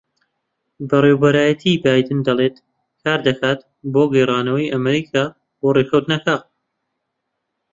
[0.89, 2.55] بەڕێوەبەرایەتیی بایدن دەڵێت
[3.03, 3.59] کار دەکات
[3.93, 5.23] بۆ گێڕانەوەی ئەمریکا
[5.59, 6.35] بۆ ڕێککەوتنەکە